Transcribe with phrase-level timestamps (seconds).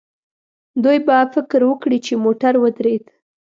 [0.83, 3.03] دوی به فکر وکړي چې موټر ودرېد.